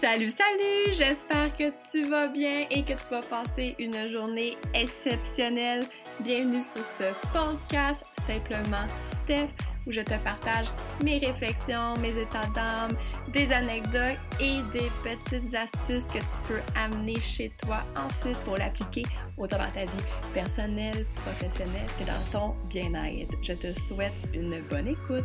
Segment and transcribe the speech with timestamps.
[0.00, 0.94] Salut, salut!
[0.96, 5.82] J'espère que tu vas bien et que tu vas passer une journée exceptionnelle.
[6.20, 8.86] Bienvenue sur ce podcast Simplement
[9.24, 9.50] Steph
[9.86, 10.68] où je te partage
[11.04, 12.96] mes réflexions, mes états d'âme,
[13.34, 19.02] des anecdotes et des petites astuces que tu peux amener chez toi ensuite pour l'appliquer
[19.36, 23.32] autant dans ta vie personnelle, professionnelle que dans ton bien-être.
[23.42, 25.24] Je te souhaite une bonne écoute.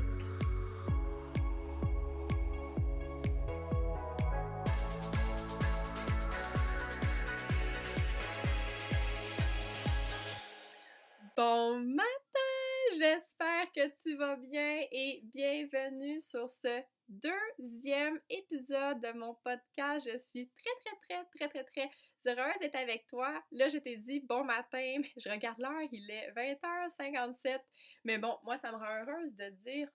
[11.38, 12.96] Bon matin!
[12.98, 20.10] J'espère que tu vas bien et bienvenue sur ce deuxième épisode de mon podcast.
[20.10, 21.92] Je suis très, très, très, très, très, très
[22.32, 23.44] heureuse d'être avec toi.
[23.52, 27.60] Là, je t'ai dit bon matin, mais je regarde l'heure, il est 20h57.
[28.06, 29.90] Mais bon, moi, ça me rend heureuse de dire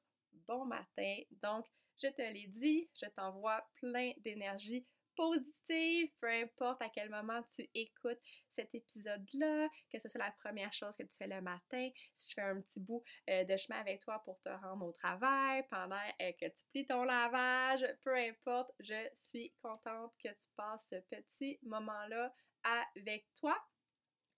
[0.46, 1.20] bon matin.
[1.42, 1.64] Donc,
[2.02, 4.84] je te l'ai dit, je t'envoie plein d'énergie
[5.20, 8.18] positive, peu importe à quel moment tu écoutes
[8.52, 12.34] cet épisode-là, que ce soit la première chose que tu fais le matin, si je
[12.34, 16.00] fais un petit bout euh, de chemin avec toi pour te rendre au travail, pendant
[16.22, 20.96] euh, que tu plies ton lavage, peu importe, je suis contente que tu passes ce
[21.14, 22.32] petit moment-là
[22.94, 23.58] avec toi.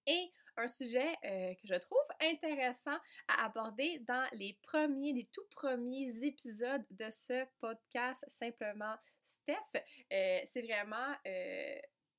[0.09, 5.47] Et un sujet euh, que je trouve intéressant à aborder dans les premiers, les tout
[5.53, 8.97] premiers épisodes de ce podcast Simplement
[9.43, 11.79] Steph, euh, c'est vraiment euh,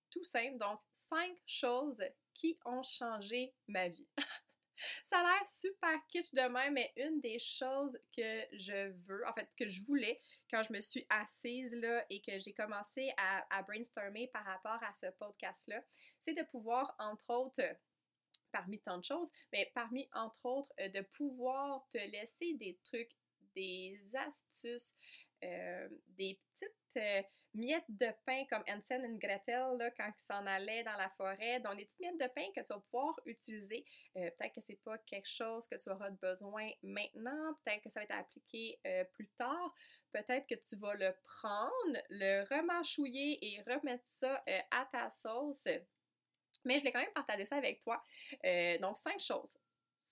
[0.09, 0.57] tout simple.
[0.57, 4.07] Donc, cinq choses qui ont changé ma vie.
[5.05, 9.49] Ça a l'air super kitsch de mais une des choses que je veux, en fait,
[9.55, 13.61] que je voulais quand je me suis assise là et que j'ai commencé à, à,
[13.61, 15.81] brainstormer par rapport à ce podcast-là,
[16.21, 17.61] c'est de pouvoir, entre autres,
[18.51, 23.11] parmi tant de choses, mais parmi, entre autres, euh, de pouvoir te laisser des trucs,
[23.55, 24.93] des astuces,
[25.43, 27.21] euh, des petites euh,
[27.53, 31.59] miettes de pain comme Hansen et Gretel quand ils s'en allaient dans la forêt.
[31.59, 33.85] Donc, des petites miettes de pain que tu vas pouvoir utiliser.
[34.15, 37.55] Euh, peut-être que c'est pas quelque chose que tu auras besoin maintenant.
[37.63, 38.79] Peut-être que ça va être appliqué
[39.13, 39.73] plus tard.
[40.11, 45.63] Peut-être que tu vas le prendre, le remâchouiller et remettre ça à ta sauce.
[46.65, 48.03] Mais je vais quand même partager ça avec toi.
[48.79, 49.53] donc, cinq choses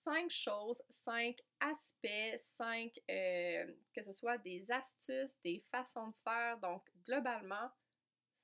[0.04, 6.58] cinq choses, cinq aspects, cinq, euh, que ce soit des astuces, des façons de faire,
[6.58, 7.70] donc globalement,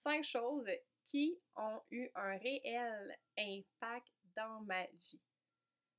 [0.02, 0.68] cinq choses
[1.06, 5.20] qui ont eu un réel impact dans ma vie.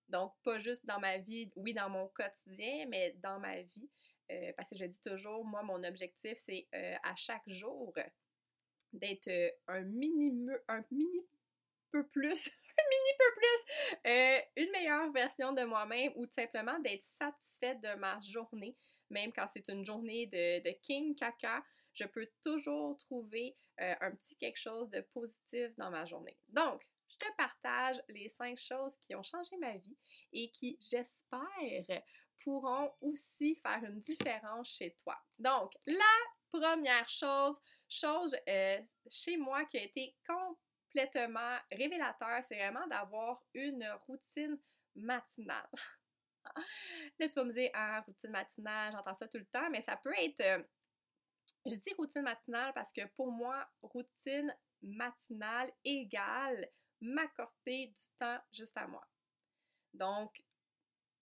[0.08, 3.90] Donc, pas juste dans ma vie, oui, dans mon quotidien, mais dans ma vie.
[4.32, 7.94] Euh, parce que je dis toujours, moi, mon objectif, c'est euh, à chaque jour
[8.94, 11.28] d'être un mini, un mini
[11.92, 12.50] peu plus
[12.90, 17.96] mini peu plus euh, une meilleure version de moi-même ou tout simplement d'être satisfaite de
[17.96, 18.76] ma journée,
[19.10, 21.64] même quand c'est une journée de, king caca,
[21.94, 26.38] je peux toujours trouver euh, un petit quelque chose de positif dans ma journée.
[26.50, 29.98] Donc, je te partage les cinq choses qui ont changé ma vie
[30.32, 32.04] et qui, j'espère,
[32.44, 35.18] pourront aussi faire une différence chez toi.
[35.40, 36.16] Donc, la
[36.52, 38.80] première chose, chose euh,
[39.10, 40.16] chez moi qui a été
[40.90, 44.58] complètement révélateur, c'est vraiment d'avoir une routine
[44.96, 45.70] matinale.
[47.20, 49.98] Là, tu vas me dire, ah, routine matinale, j'entends ça tout le temps, mais ça
[49.98, 50.42] peut être.
[50.42, 50.64] Euh,
[51.66, 56.68] je dis routine matinale parce que pour moi, routine matinale égale
[57.02, 59.06] m'accorder du temps juste à moi.
[59.94, 60.44] Donc,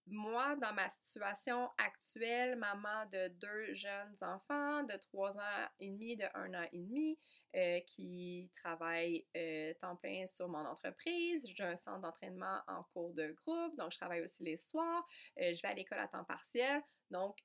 [0.10, 6.16] moi, dans ma situation actuelle, maman de deux jeunes enfants de trois ans et demi,
[6.16, 7.20] de un an et demi,
[7.56, 11.46] euh, qui travaille euh, temps plein sur mon entreprise.
[11.54, 15.06] J'ai un centre d'entraînement en cours de groupe, donc je travaille aussi les soirs.
[15.42, 16.82] Euh, je vais à l'école à temps partiel.
[17.12, 17.38] Donc,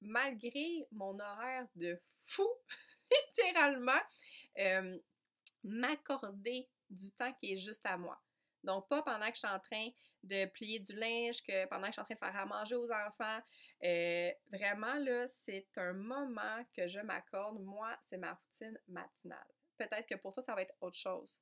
[0.00, 2.48] malgré mon horaire de fou,
[3.10, 4.00] littéralement,
[5.62, 8.20] m'accorder du temps qui est juste à moi.
[8.64, 9.90] Donc, pas pendant que je suis en train
[10.24, 12.74] de plier du linge, que pendant que je suis en train de faire à manger
[12.74, 13.40] aux enfants.
[13.84, 17.60] Euh, vraiment, là, c'est un moment que je m'accorde.
[17.60, 19.46] Moi, c'est ma routine matinale.
[19.76, 21.40] Peut-être que pour toi, ça va être autre chose.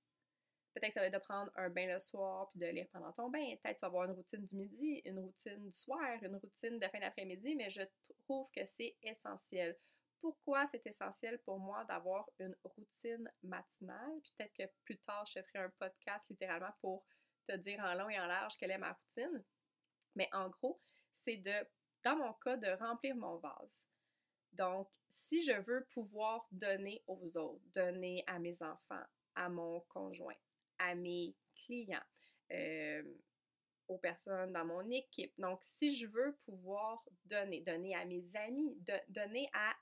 [0.74, 3.12] Peut-être que ça va être de prendre un bain le soir puis de lire pendant
[3.12, 3.56] ton bain.
[3.62, 6.78] Peut-être que tu vas avoir une routine du midi, une routine du soir, une routine
[6.78, 7.82] de fin d'après-midi, mais je
[8.24, 9.76] trouve que c'est essentiel.
[10.20, 14.20] Pourquoi c'est essentiel pour moi d'avoir une routine matinale?
[14.38, 17.04] Peut-être que plus tard, je ferai un podcast littéralement pour
[17.46, 19.44] te dire en long et en large quelle est ma routine.
[20.14, 20.80] Mais en gros,
[21.24, 21.66] c'est de,
[22.04, 23.86] dans mon cas, de remplir mon vase.
[24.52, 29.04] Donc, si je veux pouvoir donner aux autres, donner à mes enfants,
[29.34, 30.36] à mon conjoint,
[30.78, 31.34] à mes
[31.64, 32.04] clients,
[32.52, 33.02] euh,
[33.88, 35.32] aux personnes dans mon équipe.
[35.38, 38.76] Donc, si je veux pouvoir donner, donner à mes amis,
[39.08, 39.74] donner à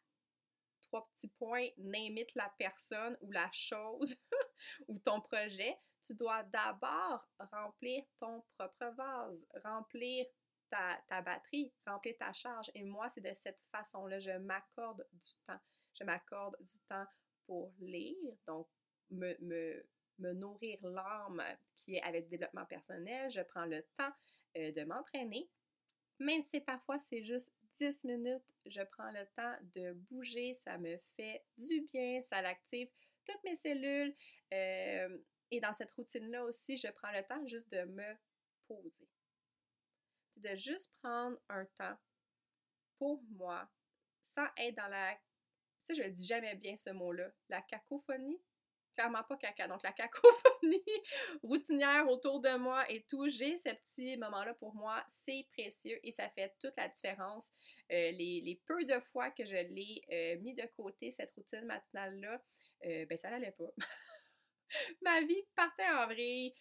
[0.82, 4.16] trois petits points, n'imite la personne ou la chose
[4.88, 10.26] ou ton projet, tu dois d'abord remplir ton propre vase, remplir
[10.70, 12.70] ta, ta, batterie, remplir ta charge.
[12.74, 15.60] Et moi, c'est de cette façon-là, je m'accorde du temps.
[15.98, 17.06] Je m'accorde du temps
[17.46, 18.68] pour lire, donc
[19.10, 19.84] me, me,
[20.18, 21.42] me nourrir l'âme
[21.74, 23.30] qui est avec du développement personnel.
[23.30, 24.12] Je prends le temps
[24.56, 25.48] euh, de m'entraîner.
[26.20, 30.98] Même si parfois c'est juste 10 minutes, je prends le temps de bouger, ça me
[31.16, 32.88] fait du bien, ça l'active
[33.24, 34.14] toutes mes cellules.
[34.52, 35.18] Euh,
[35.50, 38.16] et dans cette routine-là aussi, je prends le temps juste de me
[38.66, 39.08] poser.
[40.36, 41.96] De juste prendre un temps
[42.98, 43.68] pour moi,
[44.34, 45.18] sans être dans la...
[45.80, 47.30] Ça, je le dis jamais bien ce mot-là.
[47.48, 48.40] La cacophonie
[48.94, 49.68] clairement pas caca.
[49.68, 50.82] Donc la cacophonie
[51.42, 56.12] routinière autour de moi et tout, j'ai ce petit moment-là pour moi, c'est précieux et
[56.12, 57.46] ça fait toute la différence.
[57.92, 62.42] Euh, les, peu de fois que je l'ai euh, mis de côté, cette routine matinale-là,
[62.86, 63.70] euh, ben ça n'allait pas.
[65.02, 66.54] Ma vie partait en vrille,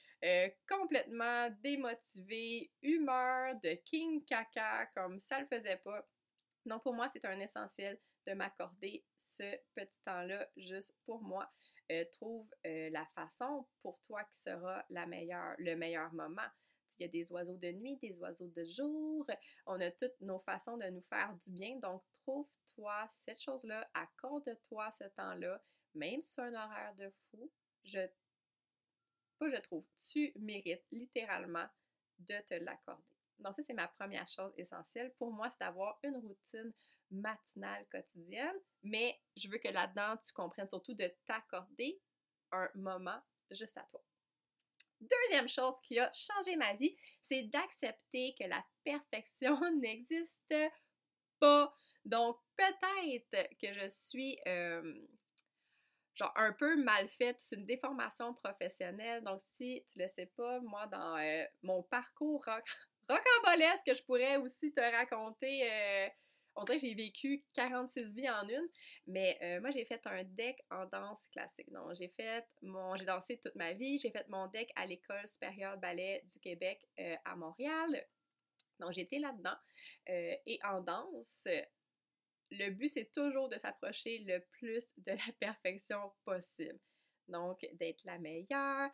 [0.68, 6.08] complètement démotivée, humeur de king caca, comme ça le faisait pas.
[6.66, 9.04] Donc pour moi, c'est un essentiel de m'accorder
[9.38, 11.50] ce petit temps-là juste pour moi.
[11.92, 16.48] Euh, trouve euh, la façon pour toi qui sera la le meilleur moment.
[17.00, 19.26] Il y a des oiseaux de nuit, des oiseaux de jour.
[19.66, 21.78] On a toutes nos façons de nous faire du bien.
[21.78, 25.62] Donc, trouve-toi cette chose-là, accorde-toi ce temps-là,
[25.96, 27.50] même si c'est un horaire de fou.
[27.86, 28.00] Je,
[29.38, 31.68] pas je trouve, tu mérites littéralement
[32.20, 33.04] de te l'accorder.
[33.40, 35.14] Donc, ça, c'est ma première chose essentielle.
[35.18, 36.74] Pour moi, c'est d'avoir une routine
[37.10, 42.00] matinale quotidienne, mais je veux que là-dedans, tu comprennes surtout de t'accorder
[42.52, 43.20] un moment
[43.52, 44.04] juste à toi.
[45.00, 50.54] Deuxième chose qui a changé ma vie, c'est d'accepter que la perfection n'existe
[51.40, 51.74] pas.
[52.04, 55.08] Donc, peut-être que je suis euh,
[56.16, 59.24] genre un peu mal faite, c'est une déformation professionnelle.
[59.24, 62.46] Donc, si tu le sais pas, moi, dans euh, mon parcours
[63.10, 66.08] rocambolesque, je pourrais aussi te raconter euh,
[66.56, 68.68] on dirait que j'ai vécu 46 vies en une,
[69.08, 71.72] mais euh, moi j'ai fait un deck en danse classique.
[71.72, 75.26] Donc j'ai fait mon, j'ai dansé toute ma vie, j'ai fait mon deck à l'école
[75.28, 76.86] supérieure de ballet du Québec
[77.24, 78.06] à Montréal.
[78.80, 79.56] Donc j'étais là-dedans
[80.08, 81.48] et en danse,
[82.52, 86.80] le but c'est toujours de s'approcher le plus de la perfection possible.
[87.30, 88.90] Donc, d'être la meilleure,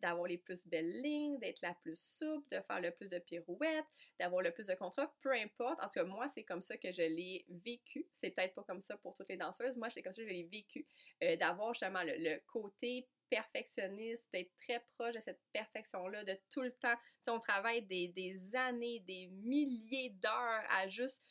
[0.00, 3.84] d'avoir les plus belles lignes, d'être la plus souple, de faire le plus de pirouettes,
[4.18, 5.80] d'avoir le plus de contrats, peu importe.
[5.80, 8.06] En tout cas, moi, c'est comme ça que je l'ai vécu.
[8.14, 9.76] C'est peut-être pas comme ça pour toutes les danseuses.
[9.76, 10.86] Moi, c'est comme ça que je l'ai vécu.
[11.24, 16.72] Euh, d'avoir justement le, côté perfectionniste, d'être très proche de cette perfection-là, de tout le
[16.72, 16.96] temps.
[17.22, 21.22] sais, on travaille des années, des milliers d'heures à juste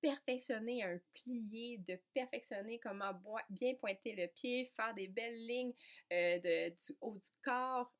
[0.00, 3.12] perfectionner un plié, de perfectionner comment
[3.50, 5.74] bien pointer le pied, faire des belles lignes
[6.12, 7.92] euh, de, du haut du corps.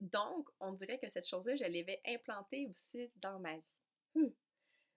[0.00, 3.76] Donc, on dirait que cette chose-là, je l'avais implantée aussi dans ma vie.
[4.14, 4.34] Hum.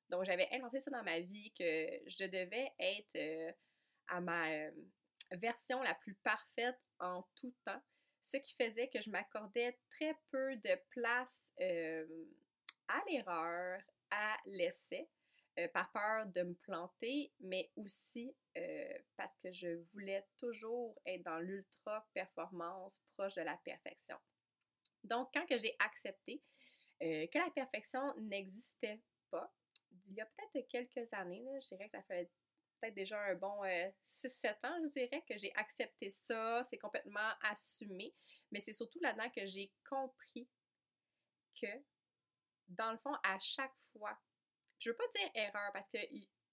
[0.09, 3.51] Donc, j'avais implanté ça dans ma vie, que je devais être euh,
[4.07, 4.71] à ma euh,
[5.31, 7.81] version la plus parfaite en tout temps,
[8.21, 11.51] ce qui faisait que je m'accordais très peu de place
[12.87, 15.09] à l'erreur, à l'essai.
[15.59, 21.21] Euh, par peur de me planter, mais aussi euh, parce que je voulais toujours être
[21.21, 24.17] dans l'ultra performance proche de la perfection.
[25.03, 26.41] Donc, quand j'ai accepté
[27.03, 29.53] euh, que la perfection n'existait pas,
[30.07, 32.31] il y a peut-être quelques années, je dirais que ça fait
[32.81, 38.11] peut-être déjà un bon 6-7 ans, je dirais, que j'ai accepté ça, c'est complètement assumé,
[38.51, 40.49] mais c'est surtout là-dedans que j'ai compris
[41.61, 41.67] que,
[42.69, 44.17] dans le fond, à chaque fois
[44.83, 45.97] je veux pas dire erreur parce que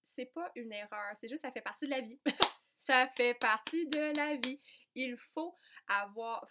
[0.05, 2.19] c'est pas une erreur, c'est juste ça fait partie de la vie.
[2.79, 4.59] ça fait partie de la vie.
[4.95, 5.55] Il faut
[5.87, 6.47] avoir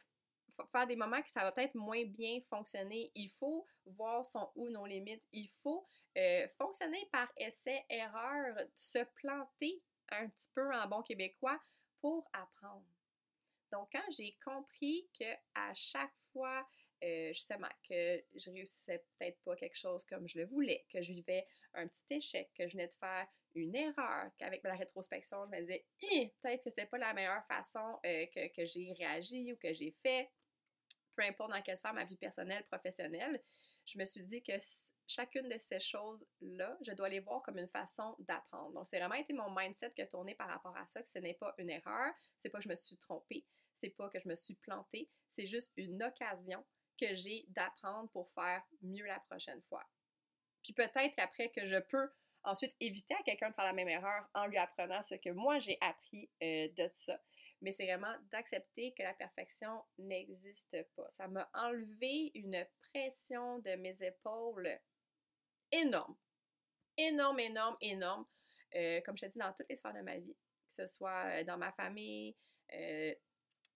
[0.72, 3.10] faire des moments que ça va peut-être moins bien fonctionner.
[3.14, 5.24] Il faut voir son ou nos limites.
[5.32, 5.86] Il faut
[6.18, 11.58] euh, fonctionner par essai-erreur, se planter un petit peu en bon québécois
[12.00, 12.84] pour apprendre.
[13.72, 16.66] Donc, quand j'ai compris que à chaque fois
[17.02, 21.12] euh, justement, que je réussissais peut-être pas quelque chose comme je le voulais, que je
[21.12, 25.50] vivais un petit échec, que je venais de faire une erreur, qu'avec la rétrospection, je
[25.50, 25.84] me disais,
[26.42, 30.30] peut-être que c'est pas la meilleure façon euh, que, j'ai réagi ou que j'ai fait,
[31.16, 33.42] peu importe dans quelle sphère ma vie personnelle, professionnelle,
[33.86, 34.52] je me suis dit que
[35.06, 38.72] chacune de ces choses-là, je dois les voir comme une façon d'apprendre.
[38.72, 41.18] Donc, c'est vraiment été mon mindset qui a tourné par rapport à ça, que ce
[41.18, 43.44] n'est pas une erreur, c'est pas que je me suis trompée,
[43.76, 46.64] c'est pas que je me suis plantée, c'est juste une occasion
[47.00, 49.84] que j'ai d'apprendre pour faire mieux la prochaine fois.
[50.62, 52.10] Puis peut-être qu'après que je peux
[52.44, 55.58] ensuite éviter à quelqu'un de faire la même erreur en lui apprenant ce que moi
[55.58, 57.20] j'ai appris euh, de ça.
[57.62, 61.10] Mais c'est vraiment d'accepter que la perfection n'existe pas.
[61.12, 64.68] Ça m'a enlevé une pression de mes épaules
[65.70, 66.16] énorme.
[66.96, 68.26] Énorme, énorme, énorme.
[68.74, 70.36] Euh, comme je te dis, dans toutes les sphères de ma vie,
[70.68, 72.34] que ce soit euh, dans ma famille,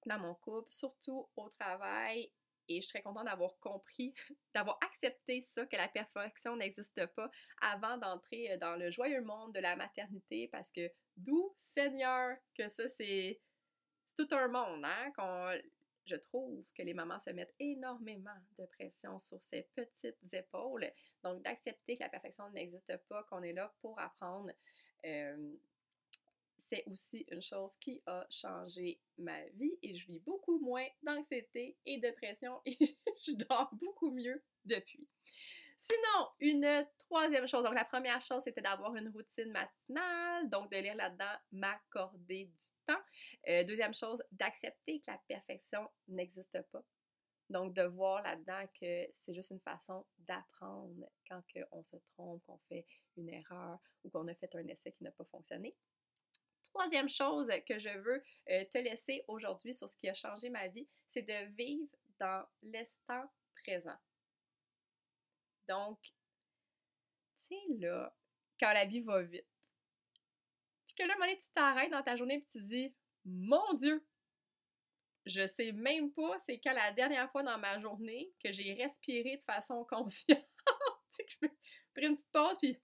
[0.06, 2.30] dans mon couple, surtout au travail
[2.68, 4.14] et je serais contente d'avoir compris,
[4.54, 7.30] d'avoir accepté ça, que la perfection n'existe pas
[7.60, 12.68] avant d'entrer euh, dans le joyeux monde de la maternité, parce que d'où, Seigneur, que
[12.68, 13.40] ça, c'est
[14.16, 15.58] tout un monde, hein,
[16.06, 20.86] je trouve que les mamans se mettent énormément de pression sur ces petites épaules.
[21.22, 24.52] Donc, d'accepter que la perfection n'existe pas, qu'on est là pour apprendre,
[25.06, 25.56] euh,
[26.58, 31.76] c'est aussi une chose qui a changé ma vie et je vis beaucoup moins d'anxiété
[31.86, 32.76] et de pression et
[33.26, 35.08] je dors beaucoup mieux depuis.
[35.78, 40.78] Sinon, une troisième chose, donc la première chose, c'était d'avoir une routine matinale, donc de
[40.78, 43.00] lire là-dedans, m'accorder du temps.
[43.48, 46.82] Euh, deuxième chose, d'accepter que la perfection n'existe pas.
[47.50, 51.42] Donc, de voir là-dedans que c'est juste une façon d'apprendre quand
[51.72, 52.86] on se trompe, qu'on fait
[53.18, 55.76] une erreur ou qu'on a fait un essai qui n'a pas fonctionné
[56.74, 60.66] troisième chose que je veux euh, te laisser aujourd'hui sur ce qui a changé ma
[60.68, 61.88] vie, c'est de vivre
[62.18, 63.24] dans l'instant
[63.62, 63.96] présent.
[65.68, 68.14] Donc, tu sais, là,
[68.58, 69.46] quand la vie va vite,
[70.86, 74.04] puis que là, à tu t'arrêtes dans ta journée et tu dis, mon Dieu,
[75.26, 79.38] je sais même pas c'est quand la dernière fois dans ma journée que j'ai respiré
[79.38, 80.26] de façon consciente.
[80.28, 81.48] tu sais, que je
[81.94, 82.78] pris une petite pause, puis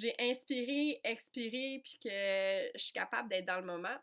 [0.00, 3.96] j'ai inspiré, expiré, puis que je suis capable d'être dans le moment.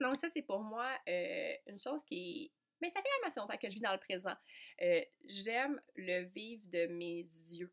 [0.00, 2.52] Donc ça, c'est pour moi euh, une chose qui.
[2.80, 4.34] Mais ça fait quand même assez longtemps que je vis dans le présent.
[4.82, 7.72] Euh, j'aime le vivre de mes yeux,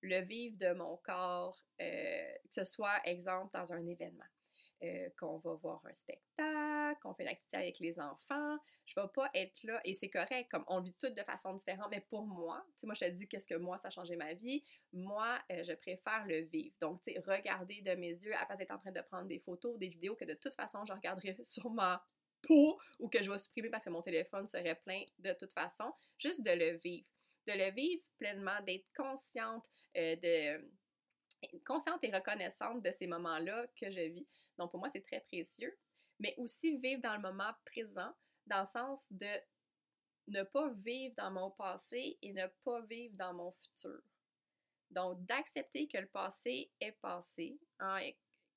[0.00, 4.24] le vivre de mon corps, euh, que ce soit, exemple, dans un événement.
[4.84, 8.58] Euh, qu'on va voir un spectacle, qu'on fait une activité avec les enfants.
[8.84, 11.88] Je vais pas être là, et c'est correct, comme on vit tout de façon différente,
[11.90, 14.34] mais pour moi, tu moi je te dis qu'est-ce que moi ça a changé ma
[14.34, 14.62] vie,
[14.92, 16.74] moi euh, je préfère le vivre.
[16.80, 19.38] Donc, tu sais, regarder de mes yeux, à pas d'être en train de prendre des
[19.38, 22.04] photos, des vidéos que de toute façon je regarderai sur ma
[22.42, 25.94] peau ou que je vais supprimer parce que mon téléphone serait plein de toute façon,
[26.18, 27.06] juste de le vivre.
[27.46, 29.64] De le vivre pleinement, d'être consciente
[29.96, 30.64] euh, de
[31.66, 34.26] consciente et reconnaissante de ces moments-là que je vis.
[34.58, 35.76] Donc, pour moi, c'est très précieux.
[36.20, 38.12] Mais aussi vivre dans le moment présent,
[38.46, 39.40] dans le sens de
[40.28, 44.00] ne pas vivre dans mon passé et ne pas vivre dans mon futur.
[44.90, 47.58] Donc, d'accepter que le passé est passé.
[47.80, 48.10] Hein,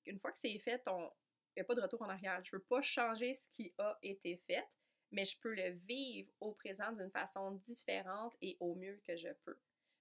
[0.05, 1.09] une fois que c'est fait, il
[1.57, 2.41] n'y a pas de retour en arrière.
[2.43, 4.65] Je ne peux pas changer ce qui a été fait,
[5.11, 9.29] mais je peux le vivre au présent d'une façon différente et au mieux que je
[9.43, 9.57] peux.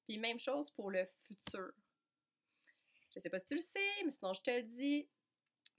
[0.07, 1.73] Puis même chose pour le futur.
[3.11, 5.09] Je ne sais pas si tu le sais, mais sinon je te le dis,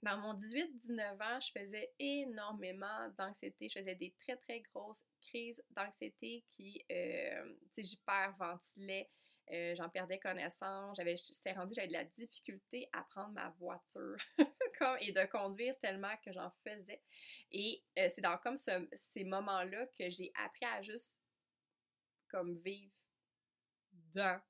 [0.02, 3.68] dans mon 18-19 ans, je faisais énormément d'anxiété.
[3.68, 9.10] Je faisais des très, très grosses crises d'anxiété qui, euh, tu sais, j'hyperventilais.
[9.50, 10.96] Euh, j'en perdais connaissance.
[10.96, 14.16] J'avais, c'est rendu, j'avais de la difficulté à prendre ma voiture
[15.00, 17.02] et de conduire tellement que j'en faisais.
[17.50, 21.18] Et euh, c'est dans comme ces moments-là que j'ai appris à juste
[22.30, 22.92] comme vivre
[24.14, 24.40] dans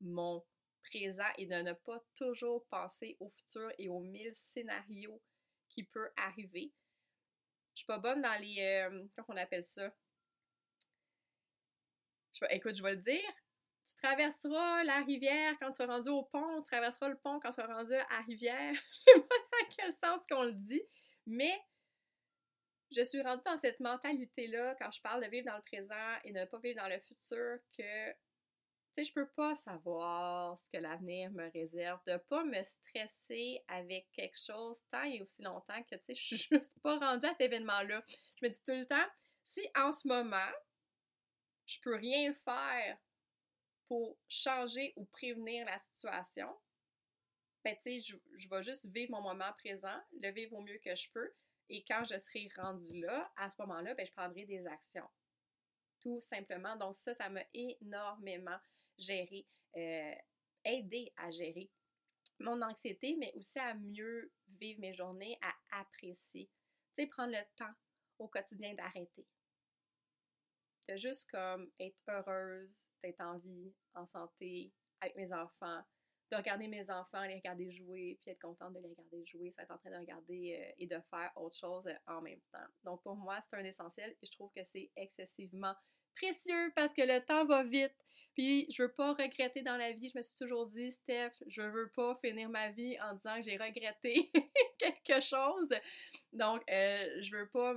[0.00, 0.44] mon
[0.90, 5.20] présent et de ne pas toujours penser au futur et aux mille scénarios
[5.68, 6.72] qui peuvent arriver.
[7.74, 8.60] Je suis pas bonne dans les.
[8.60, 9.92] Euh, comment on appelle ça?
[12.34, 13.32] Je écoute, je vais le dire.
[13.86, 17.50] Tu traverseras la rivière quand tu seras rendu au pont, tu traverseras le pont quand
[17.50, 18.74] tu seras rendu à rivière.
[19.06, 20.82] je sais pas dans quel sens qu'on le dit,
[21.26, 21.60] mais
[22.90, 26.32] je suis rendue dans cette mentalité-là quand je parle de vivre dans le présent et
[26.32, 28.12] de ne pas vivre dans le futur que
[28.96, 34.10] sais, je peux pas savoir ce que l'avenir me réserve, de pas me stresser avec
[34.12, 37.30] quelque chose tant et aussi longtemps que, tu sais, je suis juste pas rendue à
[37.30, 38.02] cet événement-là.
[38.08, 39.06] Je me dis tout le temps,
[39.46, 40.52] si en ce moment,
[41.66, 42.98] je peux rien faire
[43.88, 46.48] pour changer ou prévenir la situation,
[47.64, 50.94] ben, tu sais, je, vais juste vivre mon moment présent, le vivre au mieux que
[50.94, 51.32] je peux,
[51.70, 55.08] et quand je serai rendue là, à ce moment-là, ben, je prendrai des actions.
[56.00, 56.76] Tout simplement.
[56.76, 58.58] Donc ça, ça m'a énormément
[58.98, 59.46] gérer,
[59.76, 60.14] euh,
[60.64, 61.70] aider à gérer
[62.40, 66.50] mon anxiété, mais aussi à mieux vivre mes journées, à apprécier.
[66.94, 67.72] Tu sais, prendre le temps
[68.18, 69.26] au quotidien d'arrêter.
[70.88, 75.82] De juste comme être heureuse, d'être en vie, en santé, avec mes enfants,
[76.30, 79.62] de regarder mes enfants, les regarder jouer, puis être contente de les regarder jouer, ça
[79.62, 82.66] être en train de regarder euh, et de faire autre chose euh, en même temps.
[82.82, 85.74] Donc pour moi, c'est un essentiel et je trouve que c'est excessivement
[86.16, 87.94] précieux parce que le temps va vite.
[88.34, 90.10] Puis je veux pas regretter dans la vie.
[90.12, 93.42] Je me suis toujours dit, Steph, je veux pas finir ma vie en disant que
[93.42, 94.30] j'ai regretté
[94.78, 95.72] quelque chose.
[96.32, 97.74] Donc, euh, je veux pas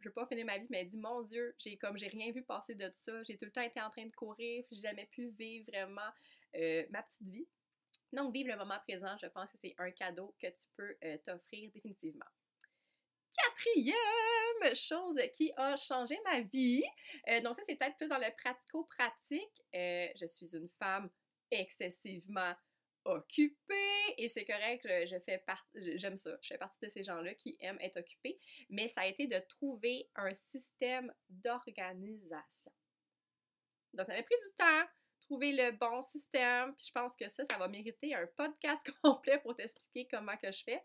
[0.00, 2.42] je veux pas finir ma vie, mais dit mon Dieu, j'ai comme j'ai rien vu
[2.42, 3.22] passer de ça.
[3.24, 6.08] J'ai tout le temps été en train de courir, j'ai jamais pu vivre vraiment
[6.56, 7.46] euh, ma petite vie.
[8.12, 11.16] Donc, vivre le moment présent, je pense que c'est un cadeau que tu peux euh,
[11.24, 12.26] t'offrir définitivement.
[13.62, 16.82] Quatrième chose qui a changé ma vie.
[17.28, 19.62] Euh, donc ça, c'est peut-être plus dans le pratico-pratique.
[19.74, 21.10] Euh, je suis une femme
[21.50, 22.54] excessivement
[23.04, 27.34] occupée et c'est correct, je, fais partie, j'aime ça, je fais partie de ces gens-là
[27.34, 28.38] qui aiment être occupés,
[28.68, 32.72] mais ça a été de trouver un système d'organisation.
[33.94, 34.86] Donc ça m'a pris du temps,
[35.22, 39.38] trouver le bon système, puis je pense que ça, ça va mériter un podcast complet
[39.38, 40.82] pour t'expliquer comment que je fais.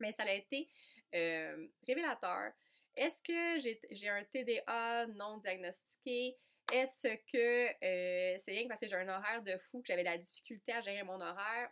[0.00, 0.68] Mais ça a été
[1.14, 2.52] euh, révélateur.
[2.96, 6.36] Est-ce que j'ai un TDA non diagnostiqué?
[6.72, 10.18] Est-ce que euh, c'est rien parce que j'ai un horaire de fou que j'avais la
[10.18, 11.70] difficulté à gérer mon horaire?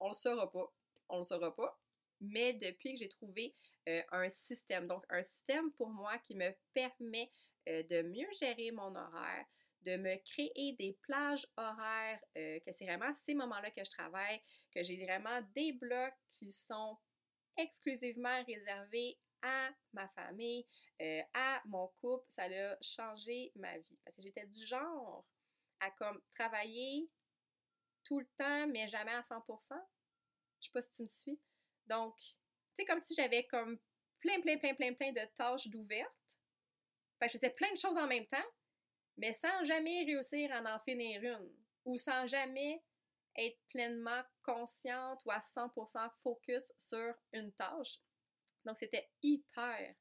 [0.00, 0.72] On le saura pas.
[1.08, 1.78] On le saura pas.
[2.20, 3.54] Mais depuis que j'ai trouvé
[3.88, 7.30] euh, un système, donc un système pour moi qui me permet
[7.66, 9.44] de mieux gérer mon horaire,
[9.82, 14.40] de me créer des plages horaires, que c'est vraiment ces moments-là que je travaille,
[14.74, 16.96] que j'ai vraiment des blocs qui sont
[17.58, 20.66] exclusivement réservé à ma famille,
[21.02, 22.24] euh, à mon couple.
[22.30, 23.98] Ça a changé ma vie.
[24.04, 25.24] Parce que j'étais du genre
[25.80, 27.08] à comme travailler
[28.04, 29.44] tout le temps, mais jamais à 100%.
[30.60, 31.40] Je sais pas si tu me suis.
[31.86, 32.16] Donc,
[32.74, 33.78] c'est comme si j'avais comme
[34.20, 36.38] plein, plein, plein, plein, plein de tâches d'ouvertes.
[37.22, 38.50] Je faisais plein de choses en même temps,
[39.16, 41.52] mais sans jamais réussir à en finir une.
[41.84, 42.82] Ou sans jamais
[43.38, 47.98] être pleinement consciente ou à 100% focus sur une tâche.
[48.64, 49.94] Donc, c'était hyper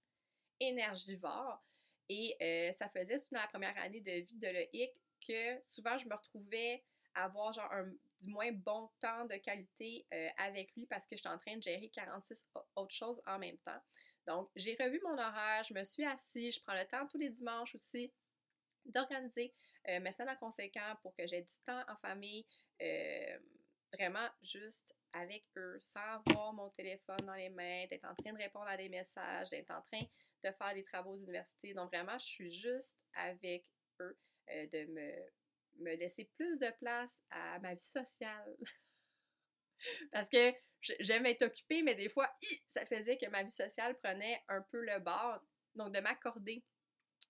[0.60, 1.64] énergivore
[2.10, 4.94] et euh, ça faisait, surtout dans la première année de vie de l'EIC,
[5.26, 7.90] que souvent je me retrouvais à avoir genre un
[8.22, 11.62] du moins bon temps de qualité euh, avec lui parce que j'étais en train de
[11.62, 12.44] gérer 46
[12.76, 13.82] autres choses en même temps.
[14.26, 17.30] Donc, j'ai revu mon horaire, je me suis assise, je prends le temps tous les
[17.30, 18.12] dimanches aussi
[18.86, 19.54] d'organiser
[19.90, 22.46] euh, mes semaines en conséquent pour que j'ai du temps en famille,
[22.82, 23.38] euh,
[23.94, 28.38] vraiment juste avec eux, sans avoir mon téléphone dans les mains, d'être en train de
[28.38, 30.04] répondre à des messages, d'être en train
[30.44, 31.74] de faire des travaux d'université.
[31.74, 33.66] Donc vraiment, je suis juste avec
[34.02, 34.18] eux,
[34.50, 35.12] euh, de me,
[35.80, 38.58] me laisser plus de place à ma vie sociale.
[40.12, 40.54] Parce que
[41.00, 42.32] j'aime être occupée, mais des fois,
[42.70, 45.40] ça faisait que ma vie sociale prenait un peu le bord.
[45.76, 46.64] Donc, de m'accorder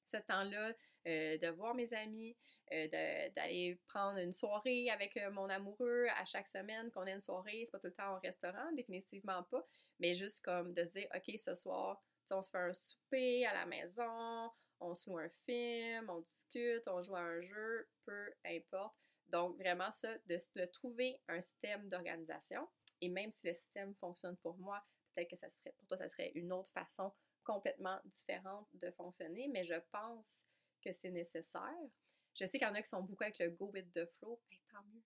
[0.06, 0.74] ce temps-là,
[1.08, 2.36] euh, de voir mes amis,
[2.74, 2.88] euh,
[3.36, 7.64] d'aller prendre une soirée avec euh, mon amoureux à chaque semaine, qu'on ait une soirée,
[7.66, 9.66] c'est pas tout le temps au restaurant, définitivement pas,
[10.00, 13.54] mais juste comme de se dire, OK, ce soir, on se fait un souper à
[13.54, 18.34] la maison, on se voit un film, on discute, on joue à un jeu, peu
[18.46, 18.96] importe.
[19.30, 22.68] Donc, vraiment ça, de, de trouver un système d'organisation.
[23.02, 24.84] Et même si le système fonctionne pour moi,
[25.14, 29.48] peut-être que ça serait, pour toi, ça serait une autre façon complètement différente de fonctionner,
[29.48, 30.47] mais je pense
[30.82, 31.90] que c'est nécessaire.
[32.36, 34.40] Je sais qu'il y en a qui sont beaucoup avec le go with the flow,
[34.50, 35.02] ben, tant mieux.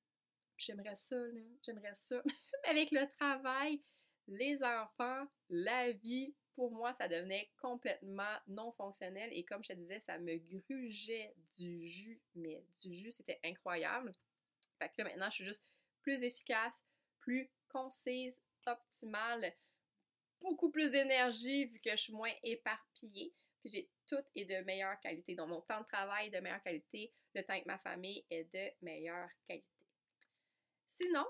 [0.57, 1.41] J'aimerais ça, là.
[1.63, 2.21] J'aimerais ça.
[2.65, 3.81] avec le travail,
[4.27, 9.73] les enfants, la vie, pour moi, ça devenait complètement non fonctionnel et comme je te
[9.73, 14.11] disais, ça me grugeait du jus, mais du jus, c'était incroyable.
[14.77, 15.63] Fait que là, maintenant, je suis juste
[16.01, 16.75] plus efficace,
[17.19, 19.53] plus concise, optimale,
[20.41, 23.33] beaucoup plus d'énergie vu que je suis moins éparpillée.
[23.61, 25.35] Puis j'ai tout est de meilleure qualité.
[25.35, 28.43] Donc mon temps de travail est de meilleure qualité, le temps avec ma famille est
[28.53, 29.67] de meilleure qualité.
[30.89, 31.25] Sinon,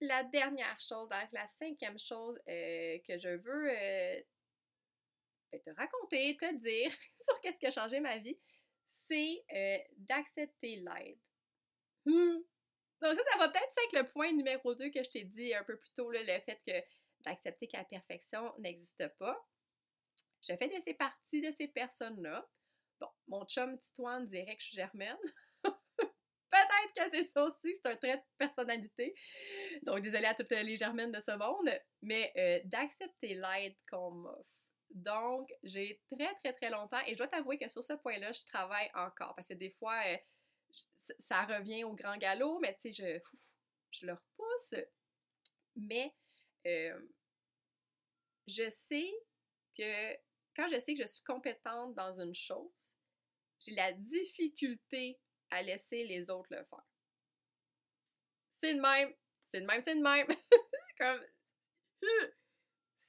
[0.00, 4.20] la dernière chose, la cinquième chose euh, que je veux euh,
[5.52, 8.38] ben, te raconter, te dire sur qu'est-ce qui a changé ma vie,
[9.06, 11.18] c'est euh, d'accepter l'aide.
[12.06, 12.38] Hmm.
[13.00, 15.64] Donc ça, ça va peut-être être le point numéro 2 que je t'ai dit un
[15.64, 16.72] peu plus tôt, le fait que
[17.24, 19.46] d'accepter que la perfection n'existe pas.
[20.48, 22.46] Je fais de ces parties de ces personnes-là.
[23.00, 25.16] Bon, mon chum Titoine dirait que je suis germaine.
[26.54, 29.14] Peut-être que c'est ça aussi, c'est un trait de personnalité.
[29.82, 31.70] Donc, désolée à toutes les germaines de ce monde,
[32.02, 34.50] mais euh, d'accepter l'aide qu'on m'offre.
[34.90, 38.44] Donc, j'ai très, très, très longtemps, et je dois t'avouer que sur ce point-là, je
[38.44, 40.16] travaille encore, parce que des fois, euh,
[41.18, 43.18] ça revient au grand galop, mais tu sais, je,
[43.90, 44.80] je le repousse.
[45.74, 46.14] Mais
[46.66, 47.00] euh,
[48.46, 49.12] je sais
[49.76, 50.16] que
[50.56, 52.70] quand je sais que je suis compétente dans une chose,
[53.60, 55.18] j'ai la difficulté
[55.50, 56.86] à laisser les autres le faire.
[58.60, 59.12] C'est de même,
[59.50, 60.26] c'est de même, c'est de même.
[60.98, 61.20] Comme,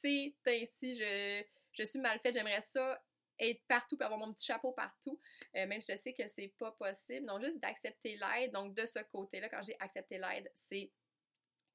[0.02, 3.02] c'est ainsi, je, suis mal faite, j'aimerais ça
[3.38, 5.20] être partout, avoir mon petit chapeau partout,
[5.56, 7.26] euh, même si je sais que c'est pas possible.
[7.26, 8.52] Donc, juste d'accepter l'aide.
[8.52, 10.92] Donc, de ce côté-là, quand j'ai accepté l'aide, c'est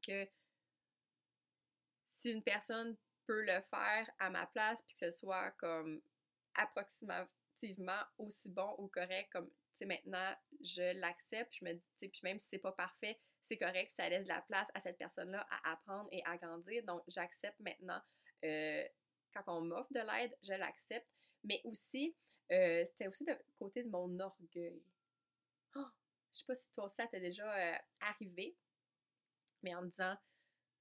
[0.07, 0.27] que
[2.09, 2.97] si une personne
[3.35, 6.01] le faire à ma place, puis que ce soit comme
[6.55, 12.21] approximativement aussi bon ou correct comme, tu sais, maintenant, je l'accepte, je me dis, puis
[12.23, 15.73] même si c'est pas parfait, c'est correct, ça laisse la place à cette personne-là à
[15.73, 16.85] apprendre et à grandir.
[16.85, 18.01] Donc, j'accepte maintenant,
[18.45, 18.85] euh,
[19.35, 21.09] quand on m'offre de l'aide, je l'accepte.
[21.43, 22.15] Mais aussi,
[22.53, 24.83] euh, c'était aussi de côté de mon orgueil.
[25.75, 25.87] Oh,
[26.33, 28.57] je sais pas si toi ça t'est déjà euh, arrivé,
[29.63, 30.17] mais en me disant,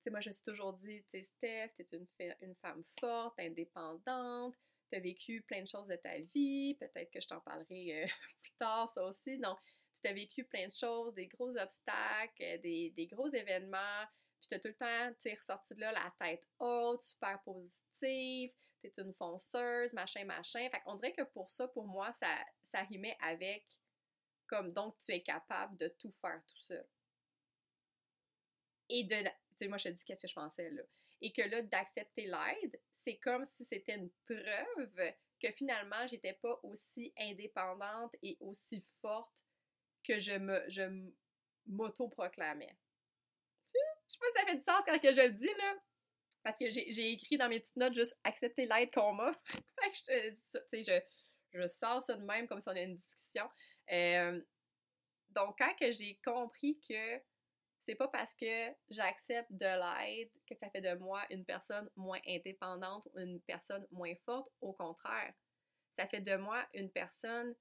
[0.10, 2.08] moi, je me suis toujours dit, tu sais, Steph, t'es une,
[2.42, 4.56] une femme forte, indépendante,
[4.92, 8.08] t'as vécu plein de choses de ta vie, peut-être que je t'en parlerai euh,
[8.42, 9.38] plus tard, ça aussi.
[9.38, 9.58] Donc,
[10.02, 14.06] tu as vécu plein de choses, des gros obstacles, des, des gros événements,
[14.40, 18.92] puis t'as tout le temps, tu ressorti de là la tête haute, super positive, t'es
[18.98, 20.70] une fonceuse, machin, machin.
[20.70, 23.66] Fait qu'on dirait que pour ça, pour moi, ça, ça rimait avec
[24.48, 26.86] comme donc tu es capable de tout faire tout seul.
[28.90, 30.82] Et de, tu sais, moi je te dis qu'est-ce que je pensais là.
[31.22, 36.60] Et que là, d'accepter l'aide, c'est comme si c'était une preuve que finalement, j'étais pas
[36.64, 39.46] aussi indépendante et aussi forte
[40.04, 41.10] que je me je
[41.68, 42.76] m'auto-proclamais.
[44.08, 45.76] Je sais pas si ça fait du sens quand je le dis, là.
[46.44, 49.42] Parce que j'ai écrit dans mes petites notes juste accepter l'aide qu'on m'offre.
[50.08, 50.34] je
[50.74, 51.02] je,
[51.54, 53.50] je sors ça de même comme si on avait une discussion.
[53.92, 54.42] Euh,
[55.30, 57.18] donc, quand j'ai compris que
[57.90, 62.20] c'est pas parce que j'accepte de l'aide que ça fait de moi une personne moins
[62.28, 64.48] indépendante ou une personne moins forte.
[64.62, 65.34] Au contraire,
[65.98, 67.56] ça fait de moi une personne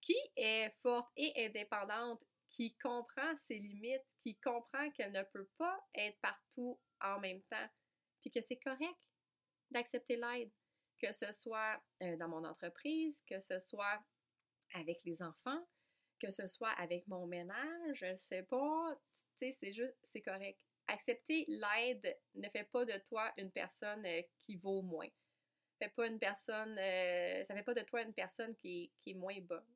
[0.00, 5.78] qui est forte et indépendante, qui comprend ses limites, qui comprend qu'elle ne peut pas
[5.94, 7.68] être partout en même temps,
[8.20, 8.98] puis que c'est correct
[9.70, 10.50] d'accepter l'aide,
[11.00, 14.02] que ce soit euh, dans mon entreprise, que ce soit
[14.74, 15.64] avec les enfants,
[16.20, 18.98] que ce soit avec mon ménage, je sais pas,
[19.40, 20.58] c'est juste, c'est correct.
[20.86, 25.08] Accepter l'aide ne fait pas de toi une personne euh, qui vaut moins.
[25.78, 29.14] Fait pas une personne, euh, ça fait pas de toi une personne qui, qui est
[29.14, 29.66] moins bonne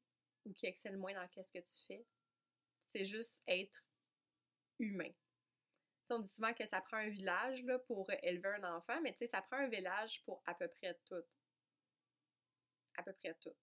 [0.44, 2.04] ou qui excelle moins dans ce que tu fais.
[2.92, 3.82] C'est juste être
[4.78, 5.12] humain
[6.10, 9.18] on dit souvent que ça prend un village là, pour élever un enfant, mais tu
[9.18, 11.22] sais, ça prend un village pour à peu près tout.
[12.96, 13.54] À peu près tout.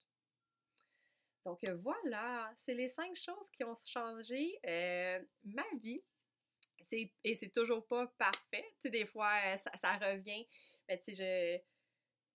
[1.45, 6.01] Donc euh, voilà, c'est les cinq choses qui ont changé euh, ma vie.
[7.23, 8.65] Et c'est toujours pas parfait.
[8.83, 10.45] Des fois, euh, ça, revient.
[10.89, 11.63] Mais tu sais,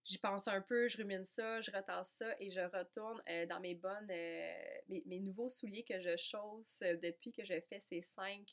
[0.05, 3.75] j'y pense un peu, je rumine ça, je retasse ça et je retourne dans mes
[3.75, 4.55] bonnes, euh,
[4.89, 8.47] mes, nouveaux souliers que je chausse depuis que je fais ces cinq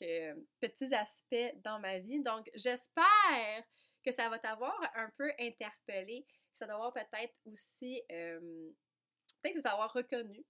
[0.60, 2.22] petits aspects dans ma vie.
[2.22, 3.64] Donc, j'espère
[4.04, 8.02] que ça va t'avoir un peu interpellé, ça va peut-être aussi,
[9.44, 10.44] peut-être t'avoir reconnu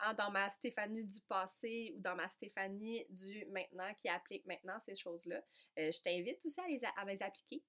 [0.00, 4.78] hein, dans ma Stéphanie du passé ou dans ma Stéphanie du maintenant qui applique maintenant
[4.84, 5.40] ces choses-là.
[5.76, 7.62] je t'invite aussi à les, appliquer.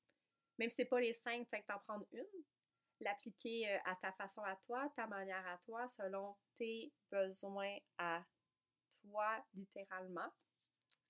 [0.58, 2.26] Même si c'est pas les cinq, peut-être t'en prendre une,
[3.02, 8.24] l'appliquer euh, à ta façon à toi, ta manière à toi, selon tes besoins à
[9.02, 10.30] toi, littéralement.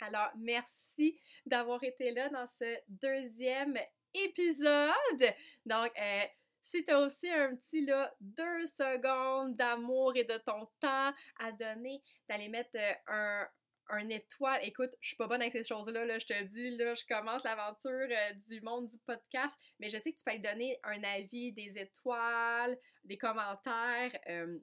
[0.01, 3.77] Alors, merci d'avoir été là dans ce deuxième
[4.13, 5.34] épisode.
[5.65, 6.25] Donc, euh,
[6.63, 11.51] si tu as aussi un petit là, deux secondes d'amour et de ton temps à
[11.51, 13.47] donner, d'aller mettre euh, un,
[13.89, 14.59] un étoile.
[14.63, 18.07] Écoute, je suis pas bonne avec ces choses-là, là, je te dis, je commence l'aventure
[18.11, 21.51] euh, du monde du podcast, mais je sais que tu peux lui donner un avis,
[21.53, 24.59] des étoiles, des commentaires euh,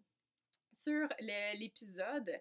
[0.73, 2.41] sur l'épisode.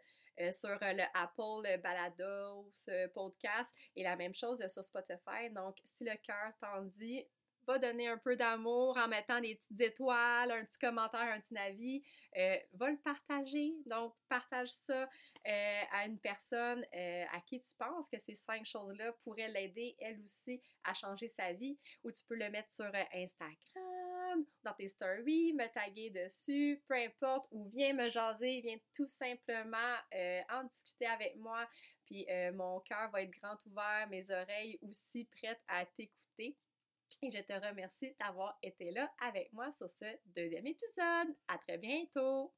[0.51, 5.49] Sur le Apple Balado, ce podcast, et la même chose sur Spotify.
[5.51, 7.25] Donc, si le cœur t'en dit,
[7.65, 11.57] va donner un peu d'amour en mettant des petites étoiles, un petit commentaire, un petit
[11.57, 12.03] avis,
[12.37, 13.73] euh, va le partager.
[13.85, 18.65] Donc, partage ça euh, à une personne euh, à qui tu penses que ces cinq
[18.65, 21.77] choses-là pourraient l'aider, elle aussi, à changer sa vie.
[22.03, 27.47] Ou tu peux le mettre sur Instagram, dans tes stories, me taguer dessus, peu importe,
[27.51, 29.95] ou viens me jaser, viens tout simplement
[30.49, 31.65] en discuter avec moi.
[32.05, 36.57] Puis mon cœur va être grand ouvert, mes oreilles aussi prêtes à t'écouter.
[37.21, 41.35] Et je te remercie d'avoir été là avec moi sur ce deuxième épisode.
[41.47, 42.53] À très bientôt!